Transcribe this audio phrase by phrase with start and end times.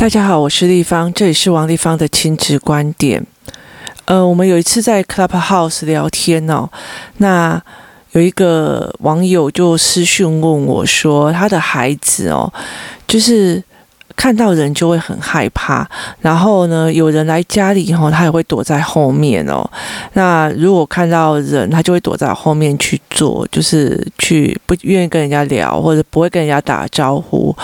[0.00, 3.22] 大家好，我是立方，这里是王立方的亲子观点。
[4.06, 6.66] 呃，我们有一次在 Clubhouse 聊天哦，
[7.18, 7.62] 那
[8.12, 12.50] 有一个网友就私讯问我说，他的孩子哦，
[13.06, 13.62] 就是。
[14.16, 15.88] 看到人就会很害怕，
[16.20, 19.68] 然后呢，有人来家里以后，他也会躲在后面哦。
[20.14, 27.54] 那如果看到人，他就会躲在后面去做，就是去不愿意跟人家聊，或者不会跟人家打招呼。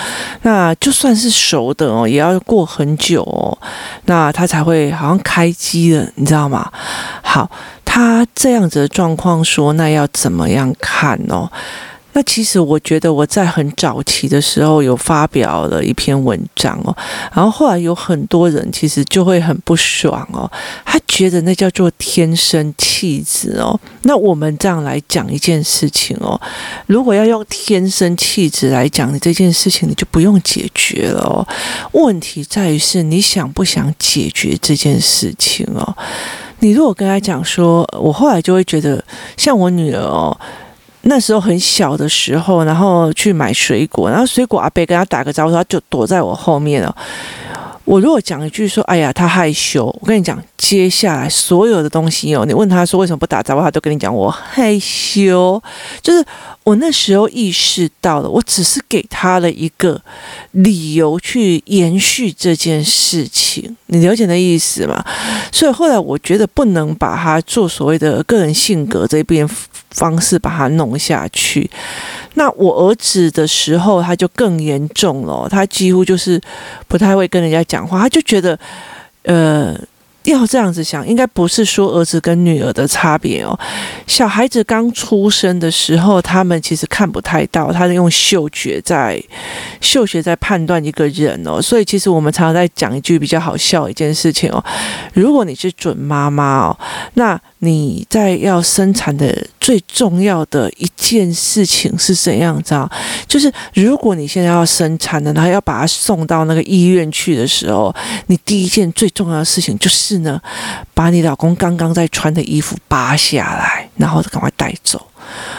[0.43, 3.56] 那就算是熟的哦，也要过很久哦，
[4.06, 6.70] 那他才会好像开机了，你知道吗？
[7.23, 7.51] 好，
[7.84, 11.51] 他这样子的状况说，那要怎么样看哦？
[12.16, 16.97] 那其实我觉得我在很早期的时候有发表了一篇文章哦，
[17.30, 20.51] 然后后来有很多人其实就会很不爽哦，
[20.83, 23.79] 他觉得那叫做天生气质哦。
[24.05, 26.41] 那我们这样来讲一件事情哦，
[26.87, 31.46] 如果要用天生气质来讲你这件事情，你就不用解决了。
[31.93, 35.95] 问题在于是你想不想解决这件事情哦。
[36.60, 39.05] 你如果跟他讲说，我后来就会觉得，
[39.37, 40.35] 像我女儿哦。
[41.09, 46.95] 那时候很小的时候，然后去买水果，然后水果阿伯跟他打个招呼，他就躲在我后面了。
[47.85, 55.62] 我如果讲一句说：“哎呀，他害羞。”我跟你讲，接下来所有的东西哦，你问他说为什么不打招呼，他都跟你讲我害羞。
[56.02, 56.24] 就是
[56.65, 60.02] 我那时候意识到了，我只是给他了一个
[60.51, 63.77] 理由去延续这件事情。
[63.87, 65.04] 你了解那意思吗？
[65.53, 69.49] 所以后来我觉得不能把他做所谓的个人性格这边
[69.97, 71.69] 方式把它弄下去。
[72.34, 76.41] 那我儿子的时候，他就更严重了，他几乎就是
[76.87, 78.59] 不太会跟人家讲话，他就觉得，
[79.25, 79.77] 呃。
[80.27, 83.59] 要这样子想，应该不是说儿子跟女儿的差别哦。
[84.06, 89.22] 小孩子刚出生的时候，他们其实看不太到，他是用嗅觉在
[89.81, 91.62] 嗅觉在判断一个人哦。
[91.62, 94.62] 所以其实我们常常在讲一句比较好笑一件事情哦。
[95.12, 96.78] 如果你是准妈妈哦，
[97.15, 102.91] 那你在要生产的最重要的一件事情是怎样子啊？
[103.29, 107.95] 就是如果你现在要生产的，然后要把他送到那个医院去的时候，
[108.27, 110.16] 你第一件最重要的事情就是。
[110.19, 110.41] 呢，
[110.94, 115.06] 把你老公刚刚在穿的衣服扒下来，然后赶快带走。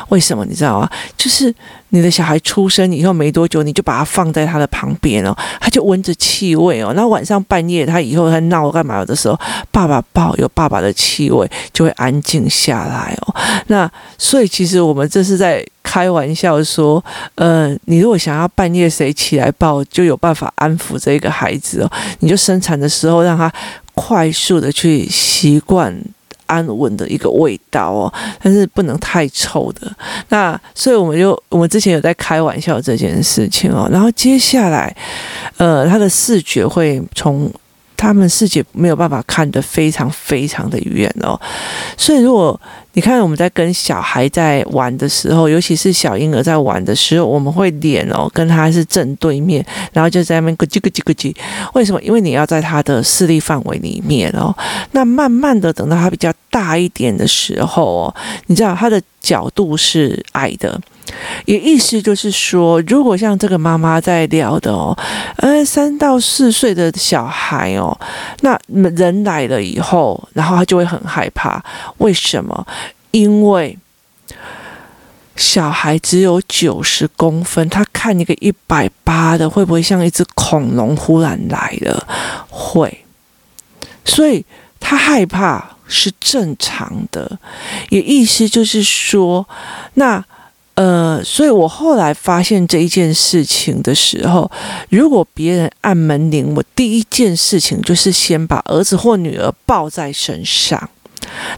[0.07, 0.89] 为什么你知道吗？
[1.17, 1.53] 就是
[1.89, 6.93] 你的小孩出生以后没多久，你就把他放在他的旁边哦，他就闻着气味哦。
[6.95, 9.37] 那晚上半夜他以后他闹干嘛的时候，
[9.69, 13.35] 爸爸抱有爸爸的气味，就会安静下来哦。
[13.67, 17.03] 那所以其实我们这是在开玩笑说，
[17.35, 21.91] 呃，你如果想要半夜谁起来抱，就有办法安抚这个孩子哦。
[22.19, 23.51] 你就生产的时候让他。
[23.97, 25.91] 快速的去习惯
[26.45, 29.91] 安稳的一个味道哦，但是不能太臭的。
[30.29, 33.89] 那所以我们就我们之前有在开玩笑这件事情哦。
[33.91, 34.95] 然后接下来，
[35.57, 37.51] 呃，他的视觉会从
[37.97, 41.37] 他们视觉没有办法看得非常非常的远哦。
[41.97, 42.59] 所以如果
[42.97, 49.63] 你看，我们在跟小孩在玩的时候，尤其是小婴儿在玩的时候，我们会脸哦跟他是正对面，
[49.93, 51.31] 然后就在那边咯叽咯叽咯叽。
[51.75, 52.01] 为什么？
[52.01, 54.51] 因为你要在他的视力范围里面哦。
[54.93, 58.15] 那慢慢的等到他比较大一点的时候哦，
[58.47, 60.79] 你知道他的角度是矮的。
[61.45, 64.97] 也意思就是说，如果像这个妈妈在聊的哦，
[65.37, 67.97] 呃，三到四岁的小孩哦，
[68.41, 71.63] 那人来了以后，然后他就会很害怕。
[71.99, 72.67] 为什么？
[73.11, 73.77] 因为
[75.37, 82.05] 小孩只有九十公分，他看一个一百八的，会不会像一只恐龙忽然来了？
[82.49, 83.05] 会，
[84.03, 84.43] 所以
[84.77, 87.39] 他害怕是正常的。
[87.89, 89.47] 也意思就是说，
[89.95, 90.23] 那。
[90.75, 94.51] 呃，所以我后来发现这一件事情的时候，
[94.91, 100.87] 如果别人按门铃，我第一件事情就是先把儿子或女儿抱在身上。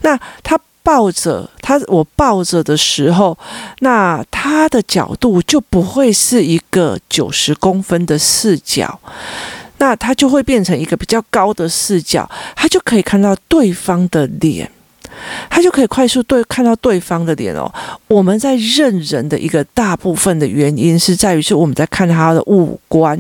[0.04, 3.38] 那他抱着他，我抱着的时候，
[3.80, 9.02] 那他的角度就不会是一个九十公分的视角，
[9.80, 14.70] 那他就会变成一个比较高的视角，他就可以看到对方的脸。
[15.50, 17.70] 他就可以快速对看到对方的脸哦。
[18.08, 23.18] 我们在认人的一个大部分的原因是在于是我们在看他的五官，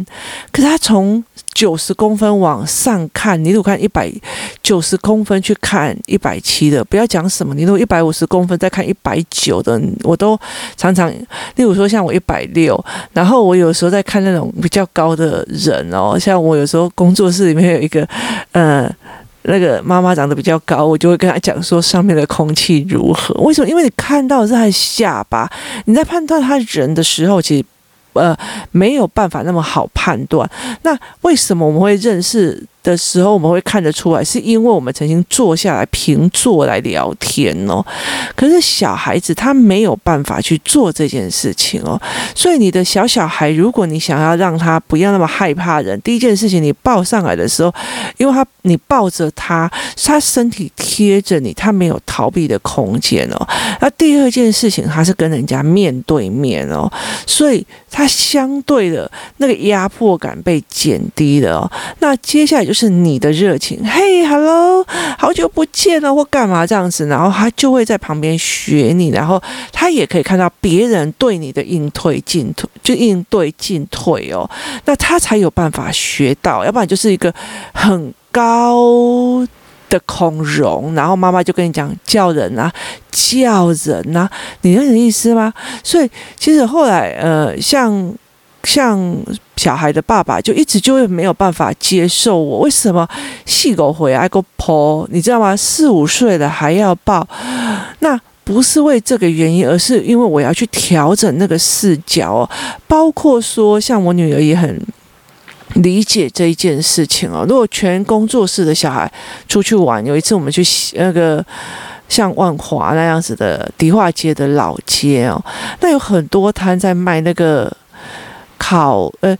[0.51, 1.21] 可是他从
[1.59, 4.09] 九十公分往上看，你如果看一百
[4.63, 10.39] 九十公分去看一百七的，不要讲什么，你如果一百五十公分再看一百九的，我都
[10.77, 11.11] 常常，
[11.57, 18.07] 例如说像我一百六，然后我有时候在看那种比较高的人哦，像我有时候工作室里面有一个，
[18.53, 18.89] 呃。
[19.43, 23.33] 那个妈妈长得比较高，我就会跟她讲说上面的空气如何？
[23.41, 23.67] 为什么？
[23.69, 25.49] 因为你看到的是她的下巴，
[25.85, 27.65] 你在判断他人的时候，其实
[28.19, 28.37] 呃
[28.71, 30.49] 没有办法那么好判断。
[30.83, 34.23] 那为什么我们会认识的时候我们会看得出来？
[34.23, 37.85] 是因为我们曾经坐下来平坐来聊天哦。
[38.35, 41.99] 可是小孩子他没有办法去做这件事情哦。
[42.33, 47.73] 所以你的小小孩，如果你想要让他不要那么害怕人，第一件事情你抱上来的时候，
[48.17, 49.69] 因为他你抱着他，
[50.03, 53.47] 他身体贴着你，他没有逃避的空间哦。
[53.81, 56.91] 那第二件事情，他是跟人家面对面哦，
[57.25, 61.71] 所以他相对的那个压迫感被减低了哦。
[61.99, 64.85] 那接下来就是你的热情，嘿，hello，
[65.17, 74.47] 好久不见了，或干嘛这样子，然后他就会在旁边学你，然后他也可以看到别人对你的应对进退，就应对进退哦，
[74.85, 77.33] 那他才有办法学到，要不然就是一个
[77.73, 79.43] 很高
[79.89, 82.71] 的孔融，然后妈妈就跟你讲叫人啊，
[83.11, 84.29] 叫人啊，
[84.61, 85.51] 你有点意思吗？
[85.83, 86.07] 所以
[86.37, 88.13] 其实后来呃，像
[88.63, 88.99] 像
[89.57, 93.07] 小孩的爸爸就一直就会没有办法接受我，为什么
[93.45, 95.55] 细狗回来个婆，你知道吗？
[95.55, 97.27] 四五岁了还要抱，
[97.99, 102.49] 那不是为这个原因，而是因为我要去调整那个视角哦，
[102.87, 104.81] 包括说像我女儿也很。
[105.75, 107.45] 理解这一件事情哦。
[107.47, 109.09] 如果全工作室的小孩
[109.47, 110.63] 出去玩，有一次我们去
[110.95, 111.45] 那个
[112.09, 115.39] 像万华那样子的迪化街的老街哦，
[115.81, 117.71] 那有很多摊在卖那个
[118.59, 119.35] 烤呃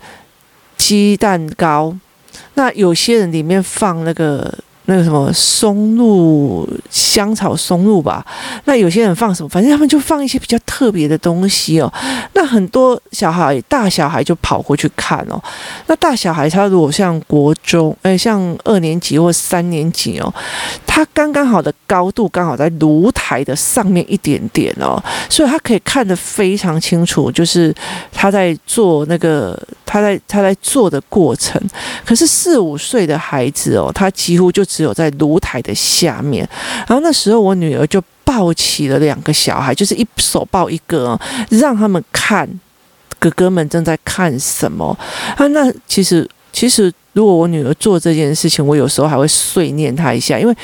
[0.76, 1.96] 鸡蛋糕，
[2.56, 4.52] 那有些人里面放那个。
[4.90, 8.26] 那个什么松露香草松露吧，
[8.66, 11.94] 那有些人放什么，反正他们就放一些比较特别的东西哦。
[12.34, 15.40] 那很多小孩，大小孩就跑过去看哦。
[15.86, 20.34] 那大小孩他如果像国中，哎，像二年级或三年级哦，
[20.88, 25.00] 他刚刚好的高度刚好在炉台的上面一点点哦，
[25.30, 27.72] 所以他可以看得非常清楚，就是
[28.12, 29.56] 他在做那个
[29.86, 31.62] 他在他在做的过程。
[32.04, 34.66] 可是四五岁的孩子哦，他几乎就。
[34.70, 36.48] 只只有在炉台的下面，
[36.88, 42.48] 然后那时候我女儿就抱起了两个小孩，就是一手抱一个，让他们看
[43.20, 44.98] 哥哥们正在看什么
[45.36, 45.46] 啊。
[45.48, 50.56] 那其实其实，如果我女儿做这件事情，我有时候还会碎念她一下，因为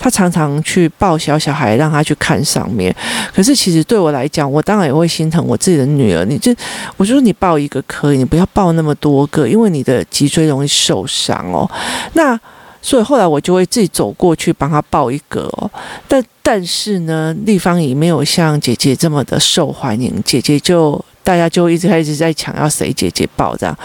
[0.00, 2.92] 她常常去抱小小孩，让她去看上面。
[3.32, 6.24] 可是其实对我来讲，我当然也会心疼我自己的女儿。
[6.24, 6.52] 你就
[6.96, 11.70] 我就说你抱一个可以，你不要抱那么多个，因为你的脊椎容易受伤哦。
[12.14, 12.36] 那。
[12.82, 15.70] 所以后来我就会自己走过去帮他抱一个哦，
[16.08, 23.78] 但但是呢，立方体没有像姐姐这么的受欢迎，姐姐就大家就一直开始在抢要谁姐姐抱这样，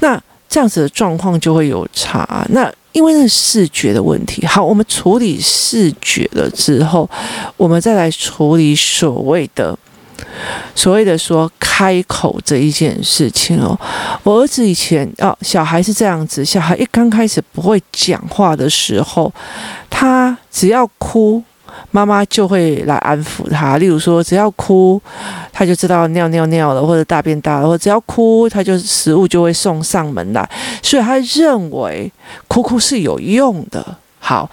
[0.00, 2.46] 那这样子的状况就会有差。
[2.50, 7.08] 那因为那是视觉的问题，好，我们处理视觉了之后，
[7.56, 9.78] 我们再来处理所谓的。
[10.74, 13.78] 所谓的说开口这一件事情哦，
[14.22, 19.32] 我儿子以前哦，小孩是这样子，小孩一刚开始不会讲话的时候，
[19.90, 21.42] 他只要哭，
[21.90, 23.78] 妈妈就会来安抚他。
[23.78, 25.00] 例如说，只要哭，
[25.52, 30.48] 他就知道尿尿尿了，或者大便大了，或只要哭，他就食物就会送上门来。
[30.82, 32.10] 所以他认为
[32.48, 33.96] 哭哭是有用的。
[34.18, 34.50] 好。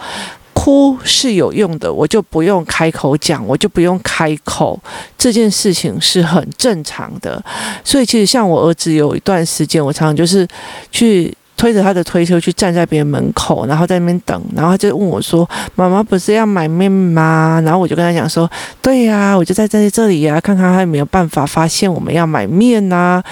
[0.61, 4.77] 哭是有用的，我就不用开口讲，我就不用开口，
[5.17, 7.41] 这件事情是很正常的。
[7.81, 10.45] 所以其实像我儿子有一段时间，我常常就是
[10.91, 18.49] 去推着他的推车去站在别人门口，然后在那边等，然后他就问我说：“妈妈不是要买面吗？”然后我就跟他讲说
[18.83, 23.23] ：“对呀，我就在在这里呀，看看他有没有办法发现我们要买面呐。”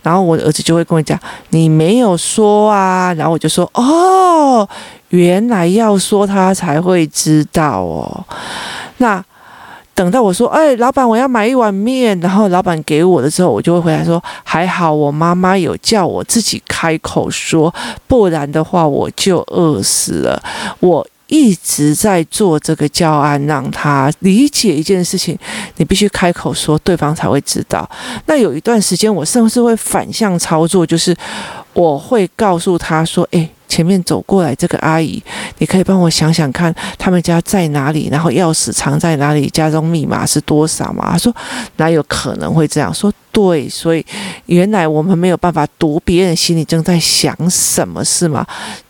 [0.00, 1.18] 然后我的儿子就会跟我讲
[1.50, 4.68] ：“你没有说啊。”然后我就说：“哦。”
[5.10, 8.24] 原来要说他才会知道哦。
[8.98, 9.24] 那
[9.94, 17.74] 等到我说：“哎，老板，我要买一碗面。”然后老板给我的时候，我就会回来说：“还好我妈妈有叫我自己开口说，
[18.06, 20.40] 不然的话我就饿死了。”
[20.78, 25.36] 我一直在做这个教案，让他理解一件事情：
[25.78, 27.88] 你必须开口说，对方才会知道。
[28.26, 31.16] 那有一段时间，我甚至会反向操作，就是
[31.72, 35.22] 我会告诉他说：“哎。”前面走过来这个阿姨，
[35.58, 38.08] 你可以帮我想想看，他们家在哪里？
[38.10, 39.48] 然后钥匙藏在哪里？
[39.50, 41.10] 家中密码是多少吗？
[41.12, 41.34] 他说
[41.76, 43.12] 哪有可能会这样说？
[43.30, 44.04] 对，所以
[44.46, 48.44] 原来我们没有办法读别人心里正在想什么，是吗？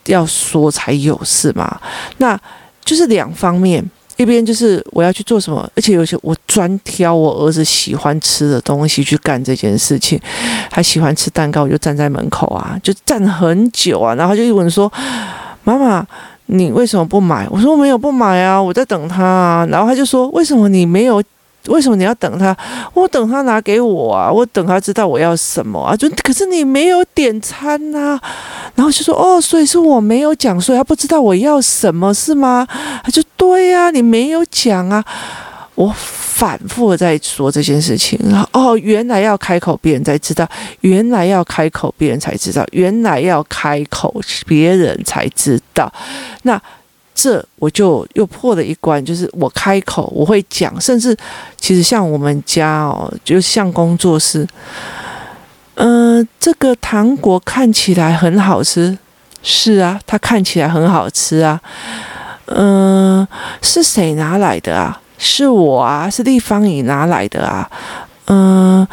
[0.07, 1.81] 要说才有是吗？
[2.17, 2.39] 那
[2.83, 3.85] 就是两方面。
[4.19, 10.21] 一边就是我要去做什么，而且有些我专挑我儿子喜欢吃的东西去干这件事情。
[10.71, 14.93] 他喜欢吃蛋糕，我就站在门口啊，就站很久啊，然后就一问说
[15.63, 16.05] ：“妈妈，
[16.47, 21.23] 你为什么不买？”我说：“我没有不买啊，我在等他啊。”然后他就说：“为什么你没有
[21.67, 22.57] 为什么你要等他？
[22.95, 25.95] 我等他拿给我啊，我等他知道我要什么啊。
[25.95, 28.23] 就可是你没有点餐呐、啊，
[28.75, 32.67] 然后就说哦，所以是我没有讲，所以他不知道我要什么是吗？
[33.05, 35.05] 他就对呀、啊，你没有讲啊。
[35.75, 40.45] 我反复的在说这件事情，然后哦，原来要开口，别人才知道；
[40.81, 44.15] 原来要开口，别人才知道；原来要开口，
[44.47, 45.93] 别人才知道。
[46.43, 46.61] 那。
[47.21, 51.17] 这我就又破了一关，就是我开口我会讲，甚至
[51.57, 54.47] 其实像我们家哦，就像工作室，
[55.75, 58.97] 嗯、这个糖果看起来很好吃，
[59.43, 61.61] 是啊，它看起来很好吃啊，
[62.47, 63.27] 嗯、
[63.61, 65.01] 是谁拿来的啊？
[65.19, 67.69] 是我啊，是立方体拿来的啊，
[68.27, 68.87] 嗯、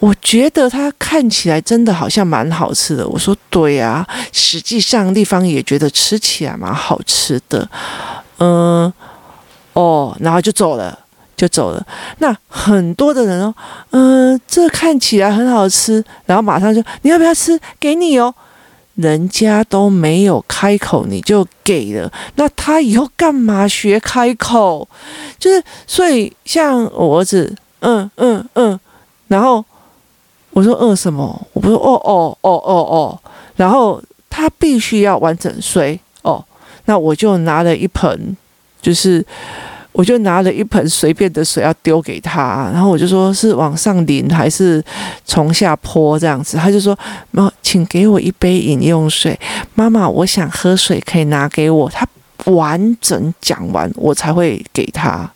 [0.00, 3.06] 我觉得它看起来真的好像蛮好吃的。
[3.08, 7.68] 我说对啊，实际上地方也觉得吃起来蛮好吃的。
[8.38, 8.92] 嗯，
[9.72, 10.96] 哦，然后就走了，
[11.36, 11.84] 就走了。
[12.18, 13.52] 那很多的人哦，
[13.90, 17.58] 嗯，这看起来很好吃，然后马上就你要不要吃？
[17.80, 18.32] 给你哦。
[18.94, 24.88] 人家都没有开口，你就给了，那他以后干嘛学开口？
[25.40, 28.78] 就是所以像我儿子，嗯嗯嗯，
[29.26, 29.64] 然后。
[30.50, 31.46] 我说饿什么？
[31.52, 33.20] 我不说哦哦哦哦哦，
[33.56, 36.44] 然后他必须要完整睡哦，
[36.86, 38.36] 那我就拿了一盆，
[38.80, 39.24] 就是
[39.92, 44.82] 我就拿了一盆随便的水要丢给他，然后我就说是往上淋还是
[45.24, 46.98] 从下泼这样子，他就说
[47.30, 49.38] 妈，请给我一杯饮用水，
[49.74, 51.88] 妈妈，我想喝水，可以拿给我。
[51.90, 52.06] 他
[52.52, 55.30] 完整讲完我才会给他，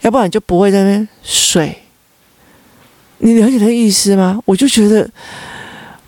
[0.00, 1.76] 要不然就不会在那边睡。
[3.18, 4.38] 你了解他的意思吗？
[4.44, 5.08] 我就觉得，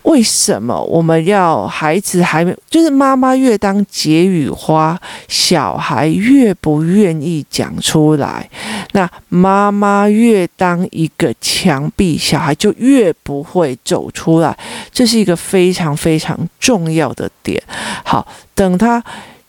[0.03, 8.49] 为什么我们要孩子还没，就是妈妈越当解语花，小孩越不愿意讲出来。
[8.93, 14.57] 那妈妈越当一个墙壁，小孩就越不会走出来。
[14.93, 17.63] 这是一个非常非常重要的点。
[18.05, 19.03] 好，等他。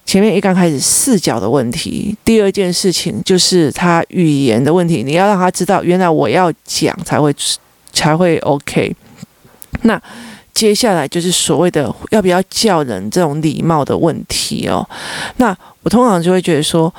[0.10, 7.32] 前面一刚开始视角的问题，第二件事情就是他语言的问题，你要让他知道，原来我要讲才会
[7.94, 8.92] 才会 OK。
[9.84, 10.02] 那
[10.52, 14.84] 接下来就是所谓的要不要叫人这种礼貌的问题哦。
[15.38, 16.92] 那我通常就会觉得说，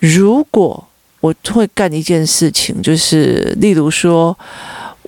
[0.00, 0.84] 如果
[1.20, 4.36] 我会干一件事情，就是例如说。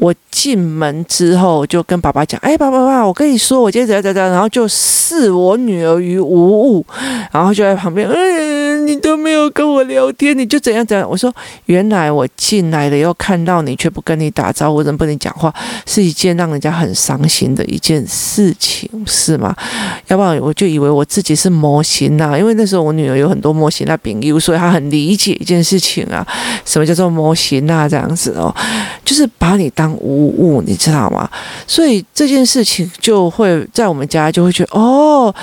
[0.00, 6.86] 我进门之后就跟爸爸讲：“哎，爸爸，爸爸，我跟你说，我今天怎样怎样，然后就视我女儿于无物，
[7.32, 8.14] 然后就在旁边，哎，
[8.88, 11.30] 你都没有跟我聊天，你就怎样怎样。”我说
[11.66, 15.52] ：“原来我进来了，又看到你，却不跟你打招呼，人不跟你讲话，
[15.86, 19.54] 是一件让人家很伤心的一件事情，是吗？
[20.06, 26.26] 要不然我就以为我自己是模型呐，因为那时候我女儿有很多模型那朋友，所以她很理解一件事情啊，
[26.64, 28.54] 什么叫做模型啊，这样子哦，
[29.04, 31.28] 就是把你当。”无物，你知道吗？
[31.66, 35.34] 所以这件事情就会在我们家就会觉得，哦，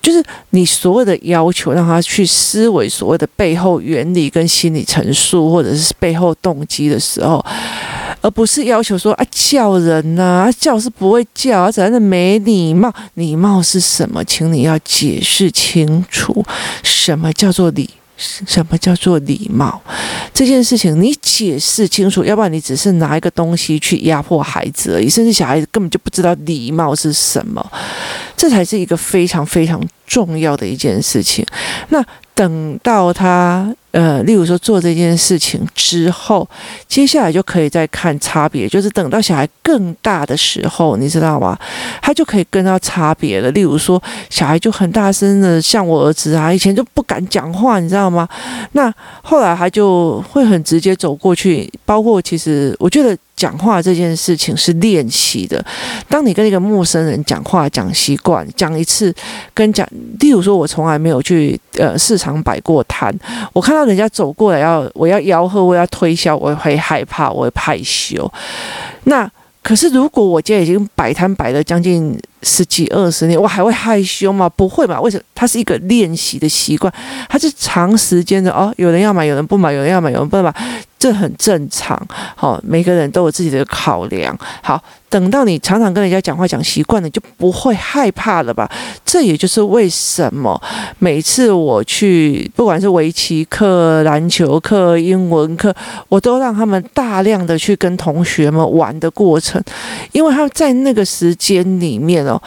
[0.00, 7.44] 就是你所有的要求，让他去思维所谓的背后原理跟心理陈述，或者是背后动机的时候，
[8.20, 12.92] 而不是要求说啊叫人呐，叫是不会叫，啊怎样的没礼貌？
[13.14, 14.24] 礼貌是什么？
[14.24, 16.44] 请你要解释清楚，
[16.82, 17.90] 什么叫做礼？
[18.20, 19.80] 什么叫做礼貌？
[20.34, 27.64] 这件事情你解释清楚，要不然你只是拿一个东西去压迫孩子而已，甚至小孩子根本就不知道礼貌是什么，
[28.36, 31.46] 这才是一个非常非常重要的一件事情。
[31.90, 33.72] 那等到他。
[33.90, 36.46] 呃，例如说做这件事情之后，
[36.86, 41.58] 接下来就可以再看差别，就是等到小孩更大的时候，你知道吗？
[42.02, 43.50] 他就可以跟他差别了。
[43.52, 48.28] 例如说，小孩就很大声的，像我儿子啊，以前就不敢讲话，你知道吗？
[48.72, 53.16] 那后来他就会很直接走过去，包括其实我觉得。
[53.38, 55.64] 讲话这件事情是练习的。
[56.08, 59.14] 当你跟一个陌生人讲话讲习惯，讲一次
[59.54, 63.16] 跟讲，例如说，我从来没有去呃市场摆过摊，
[63.52, 68.28] 我看到人家走过来要我要吆喝，我要推销，我会害怕，我会害羞。
[69.04, 69.30] 那
[69.62, 74.48] 可是如果我今天已经摆摊摆了将近十几二十年，我还会害羞吗？
[74.48, 75.00] 不会吧？
[75.00, 75.22] 为什么？
[75.34, 76.92] 它是一个练习的习惯，
[77.28, 78.72] 它是长时间的哦。
[78.78, 80.54] 有人要买，有人不买，有人要买，有人不买。
[80.98, 81.96] 这很正常，
[82.34, 84.36] 好，每个人都有自己的考量。
[84.62, 88.68] 好，等到你常常跟人家讲话讲习惯了，就不会害怕了吧？
[89.04, 90.60] 这也就是为什么
[90.98, 95.74] 每次我去，不管是围棋课、篮球课、英文课，
[96.08, 99.62] 我都让他们大量的去跟同学们玩的过程，
[100.12, 102.42] 因为他在那个时间里面哦，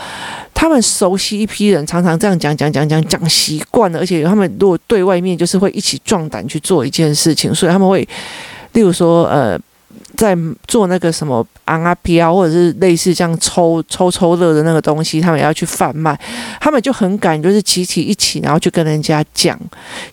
[0.61, 8.07] 他们熟悉一批人，常常这样讲讲讲讲讲习惯了，而且他们如果对外面就是会一起壮胆去做一件事情，所以他们会。
[8.73, 9.59] 例如说呃。
[10.15, 10.37] 在
[10.67, 16.17] 做那个什么昂啊飘，或者是类似这样抽抽抽乐的那个东西，他们也要去贩卖，
[16.59, 19.59] 他们就很敢，就是集体一起，然后去跟人家讲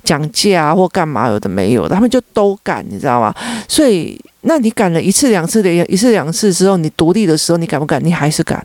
[0.04, 3.34] 讲价啊或干嘛，有的没有，他们就都敢，你知道吗？
[3.68, 8.02] 所以，那你敢了一次两次的，一次两次之后，你独立的时候，你敢不敢？
[8.04, 8.64] 你还是敢。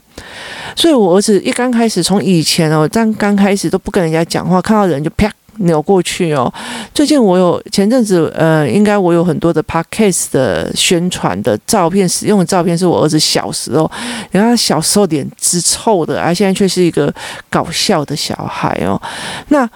[0.76, 5.32] 所以我儿子一刚开始，从以前哦，刚刚开始都不跟人家讲话，看到人就啪。
[5.58, 6.52] 扭过去哦。
[6.94, 13.90] 最近我有前阵子，呃，应该我有很多的 podcast 的宣传的照片，使用的照片是我儿子小时候，
[14.32, 17.14] 然后他小时候脸直臭的，而现在却是一个
[17.50, 19.02] 搞笑的小孩哦。
[19.50, 19.70] 那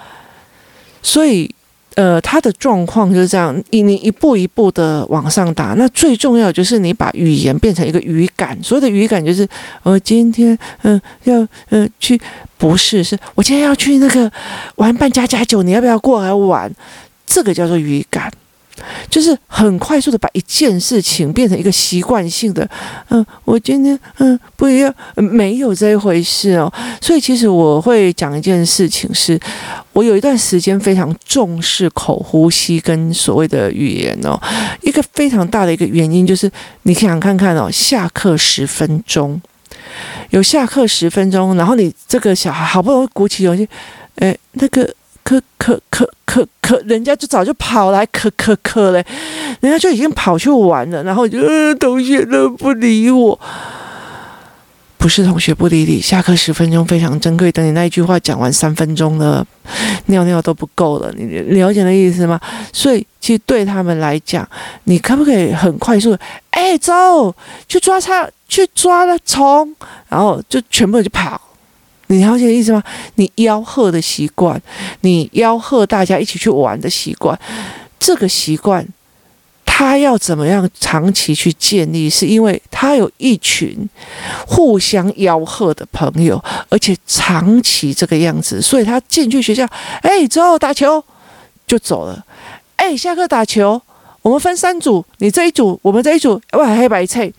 [1.02, 1.54] 所以。
[1.98, 5.74] 呃，他的状况就是这样，你你一步一步的往上打。
[5.80, 9.48] 那最重要就是你把语言变成一个语感，所有的语感就是，
[9.82, 12.20] 我今天嗯、要嗯、去，
[12.56, 14.32] 不是，是我今天要去那个
[14.76, 16.72] 玩扮家家酒，你要不要过来玩？
[17.26, 18.32] 这个叫做语感。
[19.10, 22.68] 就是很快速的把一件事情变成一个习惯性的，
[23.10, 26.72] 嗯，我今天嗯不一样，没有这一回事哦。
[27.02, 29.40] 所以其实我会讲一件事情是，是
[29.94, 34.40] 我有一段时间非常重视口呼吸跟所谓的语言哦。
[34.82, 36.50] 一个非常大的一个原因就是，
[36.84, 39.42] 你想看看哦，下课十分钟，
[40.30, 43.68] 有下课十分钟，然后你这个小孩好不容易鼓起勇气，
[44.18, 44.88] 哎，那个。
[45.28, 49.06] 可可可可可，人家就早就跑来，可可可嘞，
[49.60, 53.38] 人家就已经跑去玩了，然后就、呃、同学都不理我，
[54.98, 59.46] 不是同学不理你，下课十分钟非常珍贵，等你那一句话讲完三分钟了，
[60.06, 61.26] 尿尿都不够了，你
[61.60, 62.40] 了解那意思吗？
[62.72, 64.48] 所以其实对他们来讲，
[64.86, 66.20] 你可不可以很快速的，
[66.52, 67.36] 哎，走
[67.68, 69.76] 去抓他，去抓了虫，
[70.08, 71.42] 然后就全部就跑。
[72.08, 72.82] 你了解意思吗？
[73.16, 74.62] 你吆喝的习惯，
[75.02, 77.38] 你吆喝大家一起去玩的习惯，
[78.00, 78.88] 这个习惯，
[79.66, 82.10] 他要怎么样长期去建立？
[82.10, 83.88] 是因为他有一群
[84.48, 89.68] 互相吆喝的朋友，而且长期这个样子，所以他进去学校，
[90.02, 91.04] 哎，走打球
[91.68, 92.26] 就走了，
[92.78, 93.82] 哎，下课打球，
[94.22, 97.30] 我们分三组，你这一组，我们这一组，哇，黑白菜。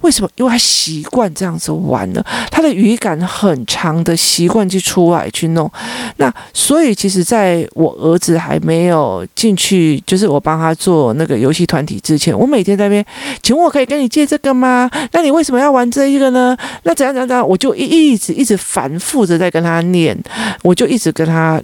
[0.00, 0.30] 为什么？
[0.36, 5.70] 因为他习惯这样子玩了，他的语感很长的习惯去出来去弄。
[6.16, 13.04] 那所以其实在我儿子还没有进去，就是我帮他做那个游戏团体之前，我每天在那边，
[13.42, 14.90] 请问我可以跟你借这个吗？
[15.12, 16.56] 那你为什么要玩这一个呢？
[16.84, 17.46] 那怎样怎样怎样？
[17.46, 20.16] 我就一一直一直反复着在跟他念，
[20.62, 21.60] 我就一直跟他。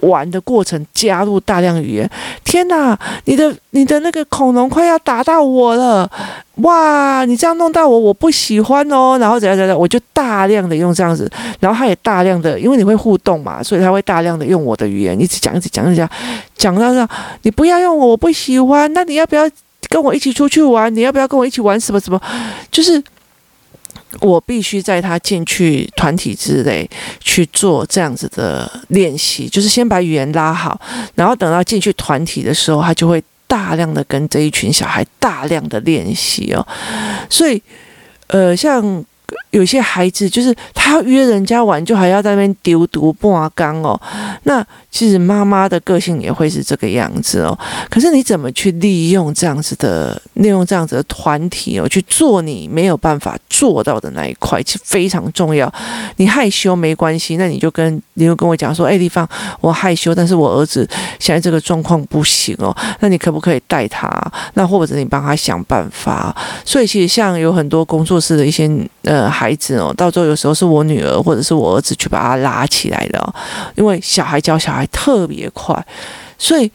[0.00, 2.10] 玩的过程加入大量语言，
[2.44, 2.98] 天哪！
[3.24, 6.10] 你的你的那个恐龙快要打到我了，
[6.56, 7.24] 哇！
[7.24, 9.16] 你这样弄到我，我不喜欢哦。
[9.18, 16.10] 然后怎样怎样，我就大量的用这样子，然后他也大量的，因为你会互动嘛，所以他会大量的用我的语言，一直讲一直讲一直讲，
[16.56, 17.08] 讲到这，
[17.42, 18.92] 你不要用我，我不喜欢。
[18.92, 19.48] 那你要不要
[19.88, 20.94] 跟我一起出去玩？
[20.94, 22.20] 你要不要跟我一起玩什么什么？
[22.70, 23.02] 就是。
[24.20, 26.88] 我必须在他进去团体之内
[27.20, 30.80] 去做这样子的练习，就是先把语言拉好，
[31.14, 36.66] 然后等到进去团体的时候，他就会大量的跟这一群小孩大量的练习哦。
[37.28, 37.62] 所以，
[38.28, 39.04] 呃，像。
[39.50, 43.98] 有些孩子就是他约人家玩，就还要在那边丢毒不啊缸哦。
[44.42, 47.58] 那其实妈妈的个性也会是这个样子哦。
[47.88, 55.72] 可是你怎么去利用这样子的，利用这样子的团体哦，去做你没有办法做到的那一块，其实非常重要。
[56.16, 59.26] 你害羞没关系，那你就跟你就跟我讲说，哎，丽芳，
[59.62, 60.86] 我害羞，但是我儿子
[61.18, 62.76] 现在这个状况不行哦。
[63.00, 64.10] 那你可不可以带他？
[64.54, 66.36] 那或者你帮他想办法？
[66.66, 68.70] 所以其实像有很多工作室的一些
[69.04, 69.37] 呃。
[69.38, 73.34] 孩子哦，到最后有时候是我女儿或者是我儿子去把他拉起来的，
[73.76, 75.86] 因为小孩教小孩特别快，
[76.36, 76.68] 所以。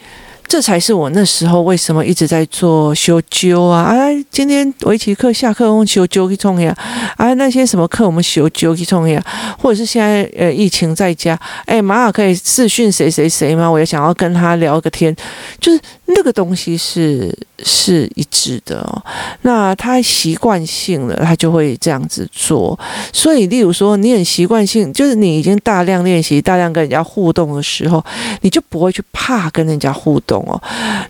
[0.54, 3.86] 这才是我那时候为什么一直在做修灸啊！
[3.86, 6.72] 哎，今天围棋课下课我们修灸去冲呀！
[7.18, 9.20] 啊，那些什么课我们修灸去冲呀？
[9.58, 11.36] 或者是现在呃疫情在家，
[11.66, 13.68] 哎，马上可以视讯谁谁谁吗？
[13.68, 15.16] 我也想要跟他聊个天，
[15.60, 19.04] 就是那个东西是是一致的哦。
[19.42, 22.80] 那他习惯性的他就会这样子做。
[23.12, 28.06] 所以，例如说你很习惯性，就是你已经大量练习、大量跟人家互动的时候，
[28.42, 30.43] 你就不会去怕跟人家互动。
[30.44, 30.62] 哦，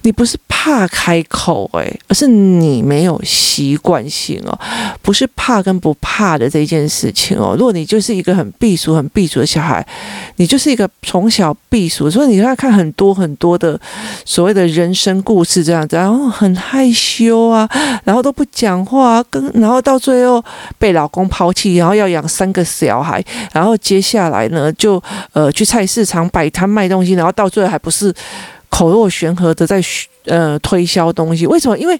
[0.04, 4.58] 你不是怕开口诶，而是你没有习惯性哦，
[5.02, 7.56] 不是怕跟不怕的这件事情哦。
[7.58, 9.86] 如果你就是一个很避俗、很避俗的小孩，
[10.38, 13.80] 你就是一个从小避俗，所以你要看很多很多的
[14.26, 17.68] 所谓的人生故事这样子，然后很害羞啊，
[18.04, 20.44] 然后都不讲话，跟然后到最后
[20.78, 25.02] 被老公抛弃，然后要养三个小孩，然后接下来呢就
[25.34, 28.14] 呃去菜市场摆摊卖东西，然后到最后还不是。
[28.74, 29.80] 口若悬河的在
[30.26, 31.46] 呃推销东西。
[31.46, 31.78] 为什么？
[31.78, 32.00] 因为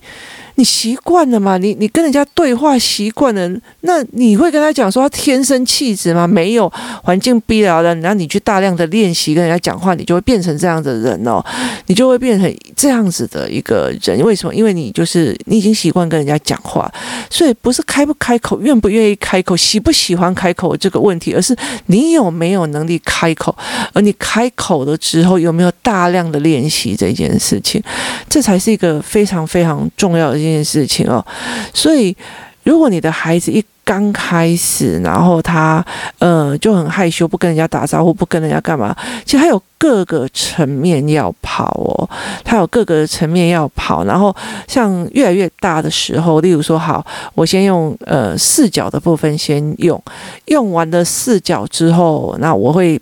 [0.56, 3.50] 你习惯了嘛，你你跟人家对话习惯了，
[3.82, 6.28] 那你会跟他讲说他天生气质吗？
[6.28, 6.72] 没有，
[7.04, 11.44] 环境逼了的，然后你去大量的练习跟人家讲话，你就会变成这样的人哦，
[11.88, 14.20] 你就会变成这样子的一个人。
[14.24, 14.54] 为什么？
[14.54, 16.92] 因为你就是你已经习惯跟人家讲话，
[17.30, 21.56] 所以不是开不开口、愿不愿意开口、喜不喜欢开口这个问题，而是
[21.88, 23.56] 你有没有能力开口，
[23.94, 27.82] 而你开口了之后有没有大量的练习这件事情，
[28.30, 30.43] 这才是一个非常非常重要的。
[30.44, 31.26] 这件事情哦，
[31.74, 32.16] 所以
[32.64, 35.86] 如果你的孩子一刚开始，然后他
[36.20, 42.10] 呃就很害羞，不跟人家打招呼，不跟人家干嘛，其实他有各个层面要跑哦，
[42.46, 44.06] 他有各个层面要跑。
[44.06, 44.34] 然后
[44.68, 50.02] 像越来越大的时候，例如说，好，我先用呃四角的部分先用，
[50.46, 53.02] 用完了四角之后，那我会。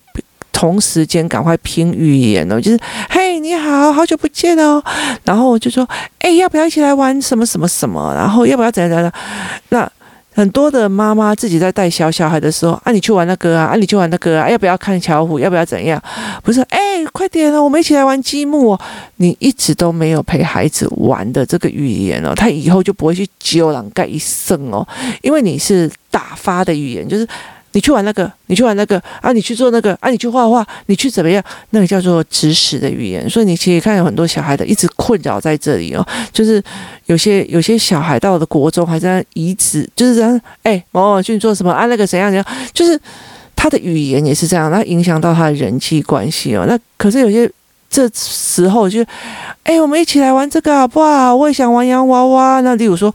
[0.54, 4.84] 同时间赶快拼语言哦，就是嘿，你好，好久不见哦。
[5.24, 5.88] 然后我就说，
[6.20, 8.14] 哎，要不要一起来玩什么什么什么？
[8.16, 9.12] 然后要不要怎样怎样？
[9.70, 9.92] 那
[10.34, 15.40] 很多的妈妈自己在带小小孩的时候，啊，你去玩那个啊，啊，你去玩那个啊，要不要看巧虎？
[15.40, 16.02] 要不要怎样？
[16.44, 18.80] 不是，哎，快点哦，我们一起来玩积木哦。
[19.18, 24.88] 你一直都没有陪孩子玩的这个语言哦，他以后就不会去揪两盖一声哦，
[25.22, 27.28] 因为你是打发的语言，就是。
[27.74, 31.42] 你去玩那个，你去玩那个啊，你去做那个啊，你去画画，你去怎么样？
[31.70, 33.30] 那个叫做指使的语言。
[33.30, 36.62] 所以你其实看有很多小孩的一直困扰在这里哦，就是
[37.06, 40.40] 有些有些小孩到了国中还在移植，就是这样。
[40.64, 41.86] 哎，某某去做什么啊？
[41.86, 42.46] 那个怎样怎样？
[42.74, 43.00] 就是
[43.56, 46.66] 他的语言也是这样，那影响到他的人际关系哦。
[46.68, 47.50] 那可是有些
[47.90, 49.02] 这时候就，
[49.64, 51.34] 哎，我们一起来玩这个好不好？
[51.34, 52.60] 我也想玩洋娃娃。
[52.62, 53.14] 那例如说。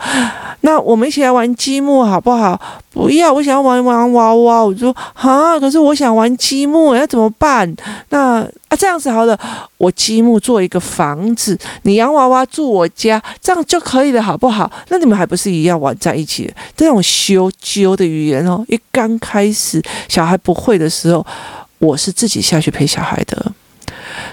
[0.67, 2.61] 那我们一起来玩积木好不好？
[2.93, 4.65] 不要，我想要玩玩娃娃。
[4.65, 7.73] 我就说啊，可是我想玩积木，要怎么办？
[8.09, 9.39] 那啊，这样子好了，
[9.79, 14.69] 我积木做一个房子，你洋娃娃住我家，这样就可以了，好不好？
[14.89, 16.53] 那你们还不是一样玩在一起？
[16.77, 21.25] 这种羞羞的语言哦，一刚开始小孩不会的时候，
[21.79, 23.53] 我是自己下去陪小孩的。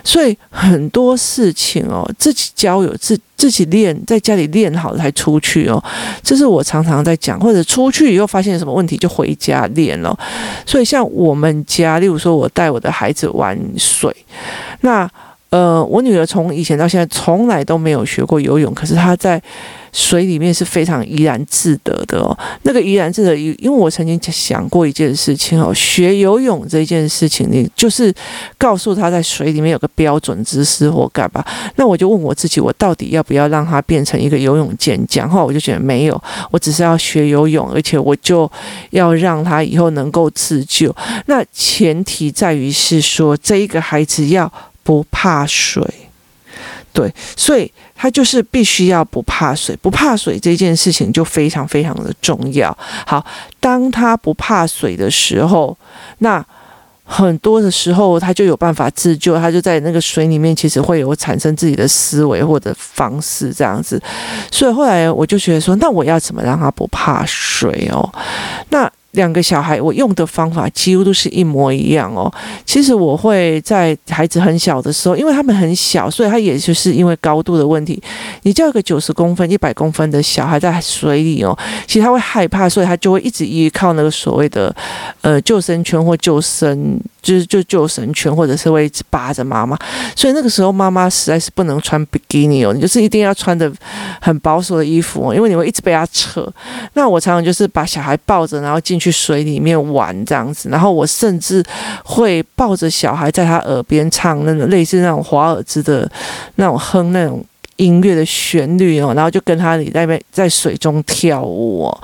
[0.04, 5.84] 所以很多事情哦，自己交友自自己练，在家里练好了才出去哦。
[6.21, 10.17] 这是我常常在讲，或者出去以后发现什么问题就回家练了。
[10.65, 14.15] 所以像我们家，例如说我带我的孩子玩水，
[14.79, 15.06] 那
[15.53, 19.39] 呃，我女儿从以前到现在从来都没有学过游泳，可是她在。
[19.95, 28.11] 水里面是非常怡然自得的哦，那个怡然自得，因为我曾经想过一件事情哦，学游泳这件事情，你就是
[28.57, 35.29] 告诉他在水里面有个标准姿势或干嘛，那我就问我自己，我到底要不要让他变成一个游泳健将？
[35.29, 38.51] 后来我就觉得没有，我只是要学游泳，而且我就
[38.89, 40.91] 要让他以后能够自救。
[41.27, 44.51] 那前提在于是说，这一个孩子要
[44.84, 45.84] 不怕水。
[46.91, 52.78] 对，所以他就是必须要不怕水，不怕水这件事情就非常非常的重要。
[53.08, 53.26] 好，
[53.60, 55.76] 当他不怕水的时候，
[56.19, 56.46] 那
[57.04, 64.00] 很多的时候他就有办法自救，他就在那个水里面，其实会有产生自己的思维或者方式这样子。
[64.52, 68.08] 所以后来我就觉得说，那我要怎么让他不怕水哦？
[68.69, 68.88] 那。
[69.13, 72.32] 两个小孩，我用的方法几乎都是一模一样哦。
[72.65, 78.02] 其实我会在孩子很小的时候，因为他们很小，所以他也就是因为高度的问题。
[78.41, 84.76] 你叫一个九十公分、一百公分的小孩在水里哦，其实他会害怕，所以他就会一直依靠那个所谓的
[85.21, 89.75] 呃救生圈或救生，就是就救生圈，或者是会一直扒着妈妈。
[90.15, 93.71] 所以那个时候妈妈实在是不能穿比基尼哦，你就是一定要穿的
[94.21, 96.47] 很保守的衣服哦，因为你会一直被他扯。
[96.93, 101.63] 那我常常就是把小孩抱着，然后进去水里面玩这样子，然后我甚至
[102.03, 106.09] 会抱着小孩在他耳边唱那种类似那种华尔兹的
[106.55, 107.43] 那种哼那种
[107.77, 112.01] 音乐的旋律哦，然后就跟他你在那边在水中跳舞哦，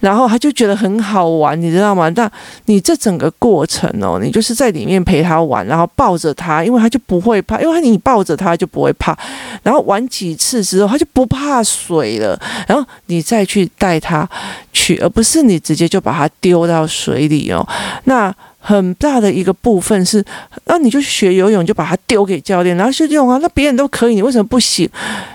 [0.00, 2.08] 然后他就觉得很好玩，你知道吗？
[2.10, 2.30] 那
[2.66, 9.16] 你这整个过程哦，你就是在里面陪他玩，然后抱着他，因为他就不会怕，因为你抱着他就不会怕，
[9.62, 14.28] 然后玩几次之后他就不怕水了，然后你再去带他
[14.72, 17.66] 去，而不是你直接就把他丢到水里哦，
[18.04, 18.34] 那。
[18.64, 20.24] 很大的一个部分是，
[20.66, 24.88] 那你就学游泳，就把它丢给教练，然后学游泳啊，那别人都可以，你为什么不行？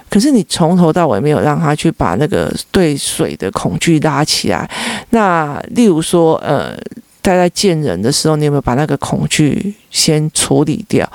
[0.09, 4.69] 可是你从头到尾没有让他去把那个对水的恐惧拉起来。
[5.09, 6.77] 那例如说，呃，
[7.21, 11.05] 大家见人的时候，你有没有把那个恐惧先处理掉？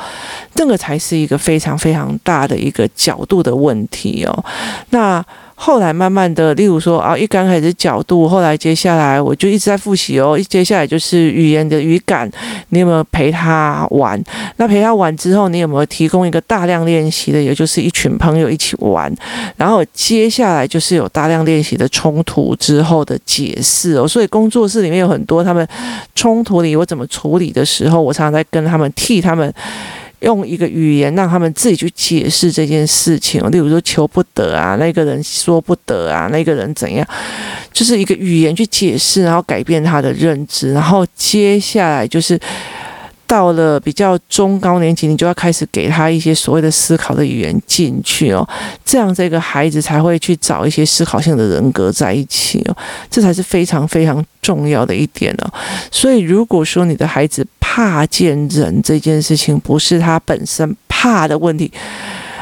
[0.54, 4.44] 这个才是一个非常非常大的一个角度的问题哦。
[4.90, 5.24] 那。
[5.64, 10.36] 后来慢慢的，例如说啊，一刚开始角度，后来接下来我就一直在复习哦。
[10.36, 12.28] 一接下来就是语言的语感，
[12.70, 14.20] 你有没有陪他玩？
[14.56, 19.14] 那陪他玩之后，你有没有提供一个大量练习的，也就是一群朋友一起玩？
[19.56, 24.08] 然后接下来就是有大量练习的冲突之后的解释哦。
[24.08, 25.64] 所以工作室里面有很多他们
[26.16, 29.54] 冲突里我怎么处理的时候，我常常在跟他们替他们。
[30.22, 37.06] 用一个语言让他们自己去解释这件事情，例如说求不得啊，那个人说不得啊，那个人怎样，
[37.72, 42.40] 就是一个语言去解释，然后改变他的认知，然后接下来就是。
[43.32, 48.46] 到了比较中高年级，你就要开始给他一些所谓的思考的语言进去哦，
[48.84, 52.76] 这样这个孩子才会去找一些思考性的人格在一起哦，
[53.10, 55.50] 这才是非常非常重要的一点哦。
[55.90, 61.72] 所以，如果说你的孩子怕见人这件事情，不是他本身怕的问题，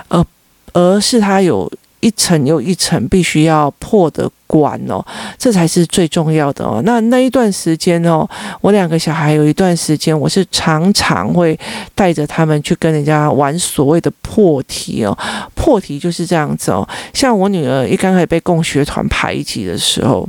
[0.08, 0.24] 而
[0.72, 1.70] 而是他有。
[2.00, 5.04] 一层又一层，必须要破的关哦，
[5.38, 6.80] 这才是最重要的哦。
[6.84, 8.28] 那那一段时间哦，
[8.62, 11.58] 我两个小孩有一段时间，我是常常会
[11.94, 15.16] 带着他们去跟人家玩所谓的破题哦。
[15.54, 16.88] 破题就是这样子哦。
[17.12, 20.26] 像我女儿一刚开始被共学团排挤的时候，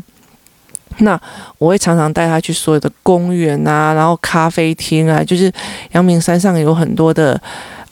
[0.98, 1.20] 那
[1.58, 5.52] 我会常常带她去所有的公园啊，然后咖啡厅啊，就是
[5.94, 7.42] 阳明山上有很多的。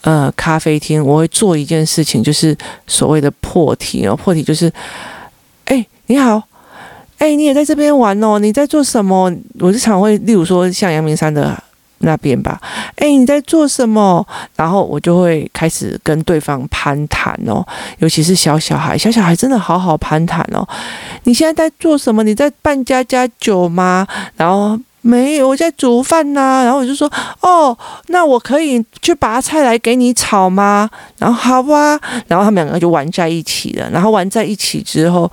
[0.01, 2.57] 呃，咖啡厅，我会做一件事情，就是
[2.87, 4.15] 所谓的破题哦。
[4.15, 4.71] 破题就是，
[5.65, 6.41] 哎，你好，
[7.17, 8.39] 哎，你也在这边玩哦？
[8.39, 9.29] 你在做什么？
[9.59, 11.61] 我经常会，例如说像阳明山的
[11.97, 12.61] 那边吧，
[12.95, 14.25] 哎，你在做什么？
[14.55, 17.61] 然后我就会开始跟对方攀谈哦，
[17.97, 20.65] 尤其是小小孩，小小孩真的好好攀谈哦。
[21.25, 22.23] 你现在在做什么？
[22.23, 24.07] 你在办家家酒吗？
[24.37, 24.79] 然后。
[25.01, 27.09] 没有，我在煮饭呐、然后我就说，
[27.39, 27.75] 哦，
[28.07, 30.89] 那我可以去拔菜来给你炒吗？
[31.17, 31.97] 然后好吧。
[32.27, 33.89] 然后他们两个就玩在一起了。
[33.91, 35.31] 然后玩在一起之后，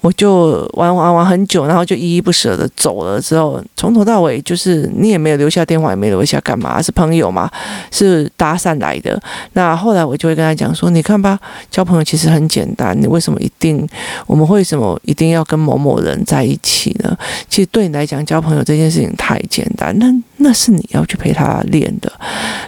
[0.00, 3.20] 我就玩玩玩很久，然后就依依不舍的走了。
[3.20, 6.80] 之后从头到尾就是你也没有留下电话，也没留下干嘛？
[6.80, 7.50] 是朋友嘛？
[7.90, 9.20] 是搭讪来的。
[9.54, 11.36] 那后来我就会跟他讲说，你看吧，
[11.68, 12.96] 交朋友其实很简单。
[13.00, 13.84] 你为什么一定
[14.28, 17.16] 我们为什么一定要跟某某人在一起呢？
[17.48, 18.99] 其实对你来讲，交朋友这件事。
[19.16, 20.06] 太简单，那
[20.38, 22.10] 那是你要去陪他练的。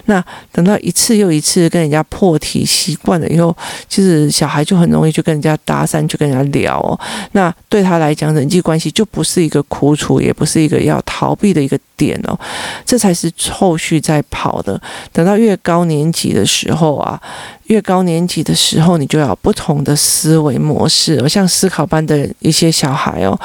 [0.07, 3.57] 那等到一次又一次跟人家破题习惯了以后，
[3.89, 7.01] 其实小孩就很容易去跟人家搭讪，去跟人家聊。
[7.33, 12.39] 那对他来讲，人际关系就不是一个苦楚，也不是一个要逃避的一个点哦。
[12.85, 14.81] 这才是后续在跑的。
[15.13, 17.21] 等到越高年级的时候啊。
[17.67, 21.19] 越高年级的时候，你就要有不同的思维模式。
[21.23, 23.39] 我像思考班的一些小孩哦，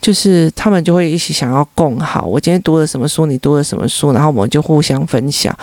[0.00, 2.24] 就是他们就会一起想要共好。
[2.24, 5.56] 我今天读了什么书，你读了什么书，然后我们就互相分享，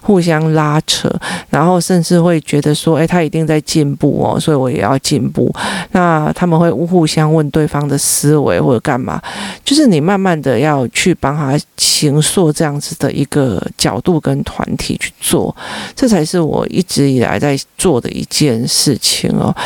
[0.00, 1.10] 互相拉扯，
[1.48, 5.52] 然后甚至会觉得说，哎，他一定在进步哦，所以我也要进步。
[5.90, 9.20] 那他们会互相问对方的思维或者干嘛，
[9.64, 15.54] 就是你慢慢的要去帮他形塑这样子的一个角度跟团体去做，
[15.96, 17.58] 这才是我一直以来在。
[17.76, 19.56] 做的一件事情哦，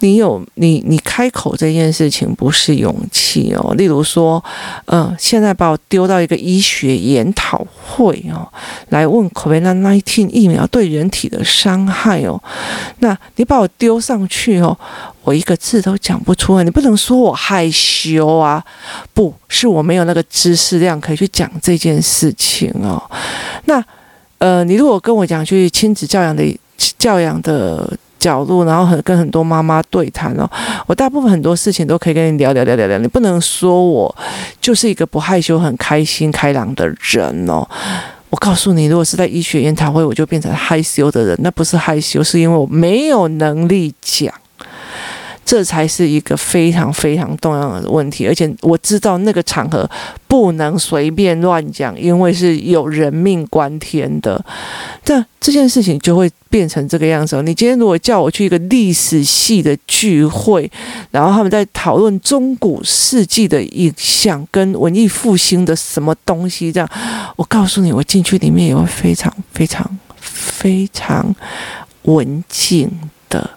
[0.00, 3.72] 你有你你开口这件事情不是勇气哦。
[3.76, 4.42] 例如说，
[4.86, 8.46] 嗯，现在把我丢到一个医学研讨会哦，
[8.88, 12.42] 来问 COVID-19 疫苗对人体的伤害哦，
[12.98, 14.76] 那你把我丢上去哦，
[15.22, 16.64] 我一个字都讲不出来。
[16.64, 18.60] 你不能说我害羞啊，
[19.14, 23.00] 不是我没有那个知识量可以去讲这件事情哦。
[23.66, 23.80] 那
[24.38, 26.44] 呃，你如果跟我讲去亲子教养的。
[26.98, 30.48] 教养的角度，然后很跟很多妈妈对谈哦，
[30.86, 32.98] 我大部分很多事情都可以跟你聊聊聊聊聊。
[32.98, 34.14] 你不能说我
[34.60, 37.66] 就是一个不害羞、很开心、开朗的人哦。
[38.30, 44.32] 我告诉你，如果是在医学研讨会，我就变成害羞的人，那不是害羞，是因为我没有能力讲。
[45.44, 49.88] 这才是一个非常非常重要的问题，而且我知道那个场合
[50.26, 54.42] 不能随便乱讲，因为是有人命关天的。
[55.04, 57.42] 这这件事情就会变成这个样子。
[57.42, 60.70] 你今天如果叫我去一个历史系的聚会，
[61.10, 66.88] 然后他们在讨论中古世纪的影像跟文艺复兴的什么东西，这样，
[67.36, 71.34] 我告诉你，我进去里面也会非常非常非常
[72.02, 72.88] 文静
[73.28, 73.50] 的。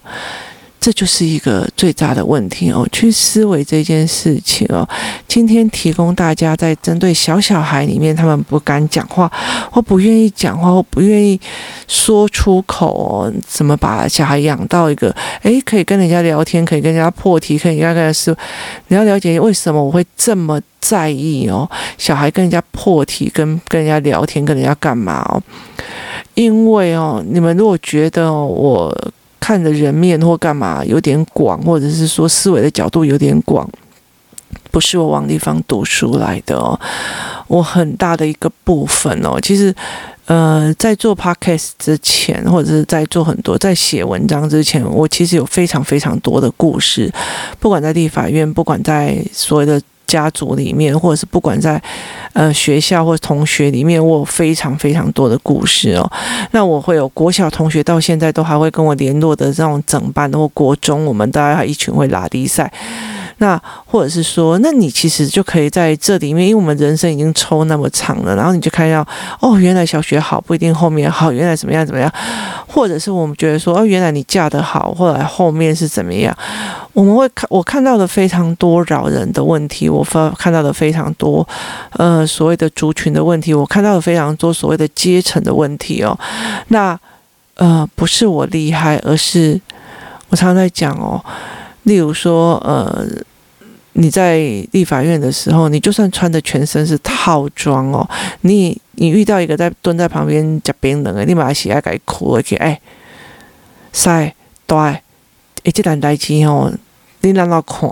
[0.86, 4.88] 这就是一个最大的问题哦，去思维这件事情哦。
[5.28, 9.28] 今天提供大家在针对小小孩里面，他们不敢讲话，
[9.72, 11.42] 或不愿意讲话，或不愿意
[11.88, 15.10] 说出口哦，怎么把小孩养到一个
[15.42, 18.38] 诶，可以跟人家聊天，可以跟人家破题，可以跟人家说，
[18.90, 21.68] 你要了解为什么我会这么在意哦，
[21.98, 25.42] 小孩跟人家破题，跟跟人家聊天，跟人家干嘛哦？
[26.36, 28.96] 因为哦，你们如果觉得，我。
[29.46, 33.70] 看的人面或干嘛有点广，或者是说思维的角度有点广，
[34.72, 36.80] 不是我往地方读书来的哦。
[37.46, 39.72] 我很大的一个部分哦，其实
[40.26, 47.14] 呃，在做 podcast 之前，或者是在做很多在写文章之前，我其实有非常非常多的故事，
[47.60, 49.80] 不管在立法院，不管在所谓的。
[50.06, 51.82] 家族里面，或者是不管在
[52.34, 56.12] 呃学校或同学里面，我有非常非常多的故事哦。
[56.52, 62.72] 那我会有国小同学到现在都还会跟我联络的这种整班，或国中我们大家一群会拉力赛。
[63.38, 69.06] 那或者是说，那你其实就可以在这里面，因为我们人生已经抽那么长了，然后你就看到
[69.42, 72.10] 哦，原来小学好不一定后面好，原来怎么样怎么样，
[72.68, 76.36] 或者是我们觉得说哦，原来你嫁得好，后来后面是怎么样？
[76.94, 81.46] 我们会看我看到的非常多扰人的问题，我发看到的非常多
[81.98, 86.18] 呃所谓的族群的问题，我看到的非常多所谓的阶层的问题哦。
[86.70, 86.98] 那
[87.56, 89.60] 呃不是我厉害，而是
[90.30, 91.22] 我常常在讲哦。
[91.86, 93.04] 例如说，呃，
[93.94, 94.38] 你在
[94.72, 98.08] 立法院的时候，你就算穿的全身是套装哦，
[98.42, 102.80] 你你遇到一个在蹲在旁边讲冰冷的，你马上起来给哭而且哎，
[103.94, 104.36] 晒
[104.68, 105.02] 对，哎，
[105.74, 106.72] 这单代志哦。
[107.22, 107.90] 你让他看，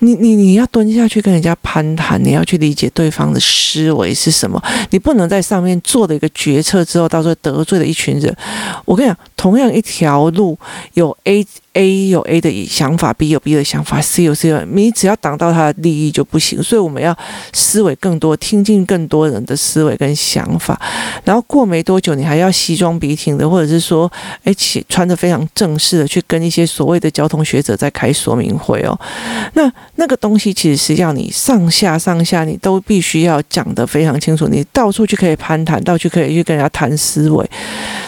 [0.00, 4.62] 你你你要蹲下去跟人家攀谈，你要去理解对方的思维是什么。
[4.90, 8.36] 你不能在上面做了一个决策之后，到时候得罪了一群人。
[8.84, 10.58] 我跟你讲，同样一条路，
[10.92, 11.42] 有 A
[11.76, 16.62] A 有 A 的想法，B 有 B 的想法，C 有 C 的，你只要挡到他的利益就不行。
[16.62, 17.16] 所以我们要
[17.54, 20.78] 思维更多，听进更多人的思维跟想法。
[21.24, 24.12] 然后过没多久，你还要西装笔挺的，或者是说，
[24.44, 24.52] 哎，
[24.86, 28.66] 穿得非常正式的去跟一些所谓的交通学者在开说明会。
[28.66, 28.98] 会哦，
[29.54, 37.48] 那那个东西其实是要你上下上下你都必须要讲得非常清楚，你到处去可以攀谈，到处可以去跟人家谈思维，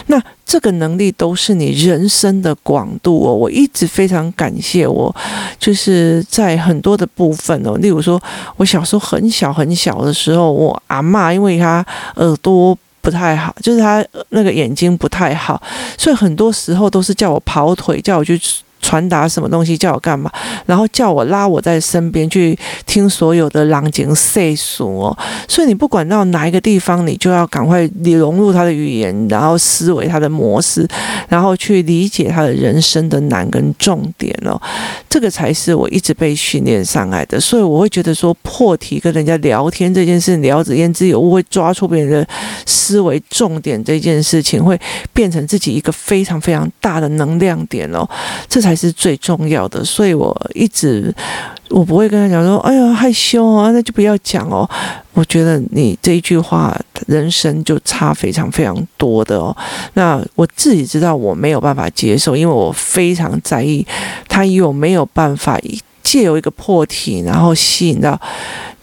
[0.07, 3.31] 那这个能力都是你人生的广度哦。
[3.31, 5.15] 我一直非常感谢我，
[5.59, 8.19] 就是在很多的部分哦，例如说
[8.57, 11.85] 我小时候很小很小的时候，我阿嬷因为她
[12.15, 15.61] 耳朵不太好，就是她那个眼睛不太好，
[15.95, 18.41] 所以很多时候都是叫我跑腿，叫我去。
[18.81, 20.31] 传达什么东西叫我干嘛，
[20.65, 25.15] 然后叫我拉我在身边去听所有的人情世事哦，
[25.47, 30.87] 所以你不管到哪一个地方，你就要赶快融入他的语言，然后思维他的模式，
[31.27, 34.59] 然后去理解他的人生的难跟重点哦，
[35.09, 37.39] 这个才是我一直被训练上来的。
[37.39, 42.27] 所以我会觉得说破题跟人家聊天这件事，聊着言之有物，会抓出别人的
[42.65, 44.79] 思维重点这件事情，会
[45.13, 48.07] 变成自己一个非常非常大的能量点哦，
[48.47, 48.68] 这才。
[48.69, 51.11] 才是最重要的，所以我一直
[51.69, 54.69] 我不会跟他讲说：“哎呀，害羞啊，那就不要讲哦。”
[55.13, 59.57] 我觉得你这一句话，人生就差非常非常多的哦。
[59.95, 63.83] 那我自己知道我没有办法接受，因为我非常在意
[64.27, 65.59] 他有没有办法
[66.03, 68.21] 借由一个破题，然后吸引到。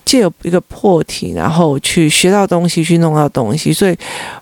[0.07, 3.95] 借有一个破题，然后去学到东西，去弄到东西，所以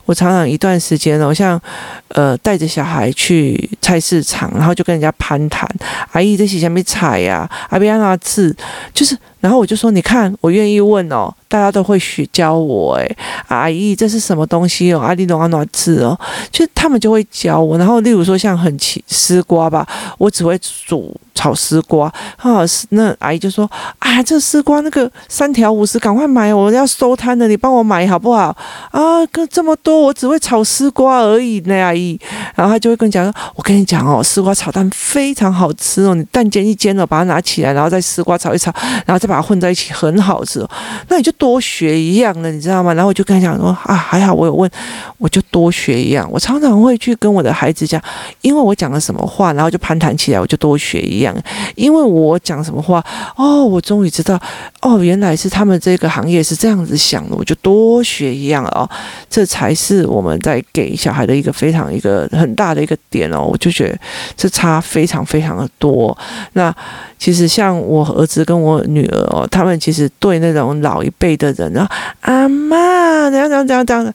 [0.05, 1.61] 我常常一段时间哦，像
[2.09, 5.68] 呃带着小孩去菜市场，然后就跟人家攀谈，
[6.12, 7.50] 阿姨这是什么菜呀？
[7.70, 8.55] 阿边那字
[8.92, 9.18] 就是。
[9.40, 13.16] 然后我就说，你看，我愿意问哦，大家都会学教我哎，
[13.48, 15.00] 阿姨这是什么东西哦？
[15.00, 16.18] 阿弟懂阿哪字哦？
[16.50, 17.76] 就他们就会教我。
[17.76, 19.87] 然后例如说像很奇丝瓜吧，
[20.18, 22.12] 我只会煮炒丝瓜。
[22.38, 28.57] 啊，那阿姨就说啊，这丝瓜那个三条五十，赶快买，我要收摊的，你帮我买好不好？
[28.90, 32.18] 啊，跟这么多，我只会炒丝瓜而已呢，阿姨。
[32.54, 38.72] 然后他就会跟你讲说，我跟你讲哦，丝瓜炒蛋非常好吃哦，你蛋煎一煎哦，把它拿起来，然后再丝瓜炒一炒，
[39.04, 39.35] 然后再把。
[39.35, 40.70] 它混在一起很好吃，哦
[41.09, 42.94] 那你就多学一样的，你知道吗？
[42.94, 44.70] 然后我就跟他讲说啊，还好我有问，
[45.18, 46.29] 我就多学一样。
[46.31, 48.01] 我常常会去跟我的孩子讲，
[48.40, 51.35] 因为我讲了什么话，然后就攀谈起来，我就多学一样。
[51.75, 53.05] 因为我讲什么话，
[53.37, 54.40] 哦，我终于知道，
[54.81, 58.88] 哦，原来是他们这个行业是这样子想的，我就多学一样哦。
[59.29, 63.42] 这才是我们在给小孩的一个非常一个很大的一个点哦。
[63.42, 63.99] 我就觉得
[64.37, 66.16] 这差非常非常的多。
[66.53, 66.75] 那
[67.24, 69.18] 其实像我儿子跟我女儿。
[69.30, 74.14] 哦，他们其实对那种老一辈的人，然后阿妈怎样怎样怎样怎样，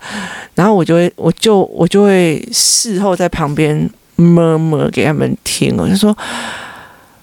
[0.53, 6.15] 然后我就会，我就我就会事后在旁边默默给他们听，我就说，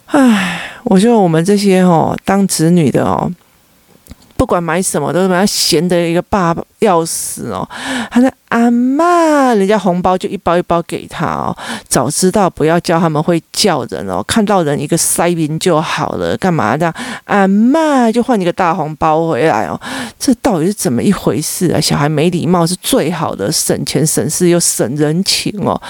[0.07, 3.31] 唉，我觉得我们这些哦，当子女的哦。
[4.37, 7.69] 不管买什么，都是把他闲的一个爸爸要死哦。
[8.11, 11.57] 他说：“阿嬷，人家红包就一包一包给他哦。
[11.89, 16.95] 早知道不要叫他们会叫人哦，看到人一个塞宾就好了，干嘛这样？
[17.25, 19.81] 阿嬷就换一个大红包回来哦。
[20.19, 21.81] 这到底是怎么一回事啊？
[21.81, 25.81] 小孩没礼貌是最好的，省钱省事又省人情哦。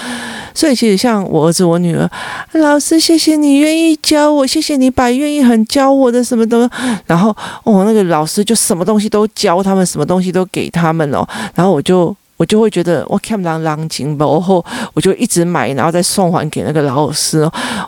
[0.53, 2.09] 所以其实像我儿子、我女儿，
[2.53, 6.67] 老师谢谢你愿意教我，谢谢你把愿意很教我的什么都，
[7.05, 12.15] 然后哦，那个老师就什么东西都教他们，什么东西都给他他们哦，然后我就。
[12.39, 14.63] 我就会觉得我看不到狼情吧，然后
[14.93, 17.39] 我就一直买，然后再送还给那个老师。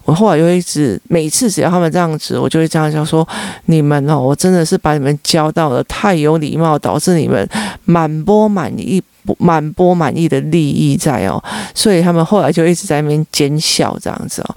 [0.04, 3.24] 我后来就一直每次只要他们这样子，我就会这样讲说：
[3.66, 7.48] 你们哦，我真的是把你们教到了太有礼貌，导致你们
[7.86, 9.00] 满钵满意、
[9.38, 11.40] 满钵满意的利益在哦。
[11.76, 14.56] 所以他们后来就一直在那边奸笑这样子哦。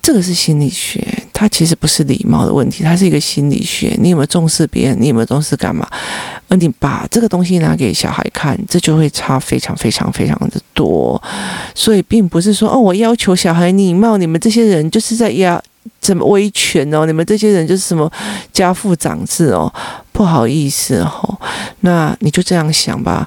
[0.00, 1.06] 这个是心理学，
[1.40, 3.96] 它其实不是礼貌的问题，它是一个心理学。
[3.98, 5.00] 你有没有重视别人？
[5.00, 5.88] 你有没有重视干嘛？
[6.48, 11.18] 而你把这个东西拿给小孩看，这就会差非常非常非常的多。
[11.74, 15.58] 所以并不是说哦，我要求小孩礼貌，你们这些人就是在压
[15.98, 18.12] 怎么威权哦，你们这些人就是什么
[18.52, 19.72] 家父长制哦，
[20.12, 21.40] 不好意思哦，
[21.80, 23.26] 那你就这样想吧，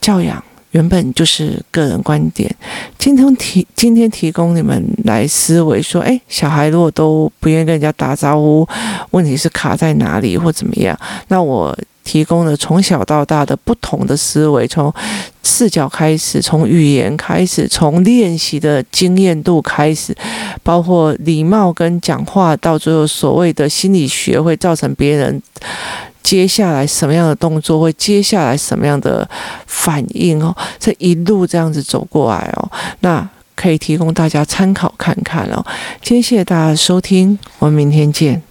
[0.00, 0.40] 教养。
[0.78, 2.48] 原本就是个人观点，
[2.96, 8.64] 今天提今天提供你们来思维说，诶，小孩如果都不愿意跟人家打招呼，
[9.10, 10.96] 问题是卡在哪里或怎么样？
[11.26, 14.94] 那我提供了从小到大的不同的思维，从
[15.42, 20.16] 视角开始，从语言开始，从练习的经验度开始，
[20.62, 25.42] 包括礼貌跟讲话，到最后所谓的心理学会造成别人。
[26.28, 27.90] 接下来什么样的动作会？
[27.94, 29.26] 接下来什么样的
[29.66, 30.54] 反应哦？
[30.78, 32.70] 这一路这样子走过来哦，
[33.00, 33.26] 那
[33.56, 35.64] 可以提供大家参考看看哦。
[36.02, 38.42] 今天谢谢大家的收听，我们明天见。